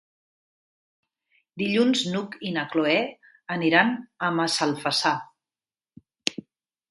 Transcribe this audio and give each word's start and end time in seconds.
Dilluns 1.61 1.99
n'Hug 2.13 2.37
i 2.51 2.53
na 2.55 2.63
Cloè 2.71 2.95
aniran 3.57 3.93
a 4.29 4.29
Massalfassar. 4.39 5.15